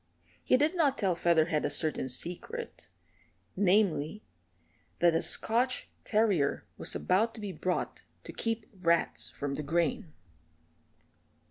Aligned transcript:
He 0.43 0.57
did 0.57 0.73
not 0.73 0.97
tell 0.97 1.13
Featherhead 1.13 1.63
a 1.63 1.69
certain 1.69 2.09
secret 2.09 2.87
namely, 3.55 4.23
that 4.97 5.13
a 5.13 5.21
Scotch 5.21 5.89
terrier 6.03 6.65
was 6.75 6.95
about 6.95 7.35
to 7.35 7.39
be 7.39 7.51
bought 7.51 8.01
to 8.23 8.33
keep 8.33 8.65
rats 8.79 9.29
from 9.29 9.53
the 9.53 9.61
grain. 9.61 10.11